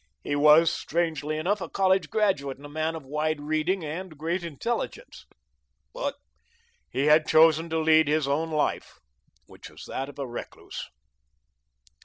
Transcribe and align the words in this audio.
He 0.23 0.35
was, 0.35 0.71
strangely 0.73 1.37
enough, 1.37 1.61
a 1.61 1.69
college 1.69 2.09
graduate 2.09 2.57
and 2.57 2.65
a 2.65 2.69
man 2.69 2.95
of 2.95 3.05
wide 3.05 3.39
reading 3.39 3.85
and 3.85 4.17
great 4.17 4.43
intelligence, 4.43 5.27
but 5.93 6.15
he 6.89 7.05
had 7.05 7.27
chosen 7.27 7.69
to 7.69 7.77
lead 7.77 8.07
his 8.07 8.27
own 8.27 8.49
life, 8.49 8.97
which 9.45 9.69
was 9.69 9.85
that 9.85 10.09
of 10.09 10.17
a 10.17 10.25
recluse. 10.25 10.89